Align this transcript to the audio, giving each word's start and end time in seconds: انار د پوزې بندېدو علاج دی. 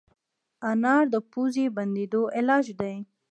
انار 0.69 1.03
د 1.13 1.15
پوزې 1.31 1.65
بندېدو 1.75 2.21
علاج 2.37 2.65
دی. 2.79 2.95